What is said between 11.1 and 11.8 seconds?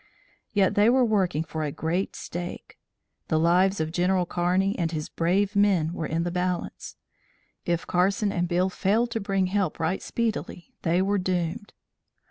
doomed.